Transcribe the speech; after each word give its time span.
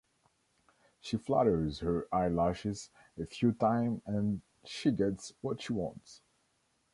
She 0.99 1.15
flutters 1.17 1.81
her 1.81 2.07
eyelashes 2.11 2.89
a 3.19 3.25
few 3.27 3.51
time 3.51 4.01
and 4.07 4.41
she 4.65 4.89
gets 4.89 5.33
what 5.41 5.61
she 5.61 5.73
wants. 5.73 6.23